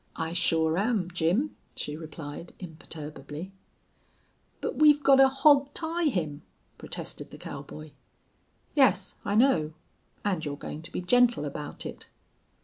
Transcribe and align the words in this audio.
"I 0.15 0.33
sure 0.33 0.79
am, 0.79 1.11
Jim," 1.11 1.55
she 1.75 1.95
replied, 1.95 2.53
imperturbably. 2.57 3.51
"But 4.59 4.77
we've 4.77 5.03
gotta 5.03 5.27
hawg 5.27 5.71
tie 5.75 6.05
him," 6.05 6.41
protested 6.79 7.29
the 7.29 7.37
cowboy. 7.37 7.91
"Yes, 8.73 9.13
I 9.23 9.35
know. 9.35 9.73
And 10.25 10.43
you're 10.43 10.57
going 10.57 10.81
to 10.81 10.91
be 10.91 11.01
gentle 11.01 11.45
about 11.45 11.85
it." 11.85 12.07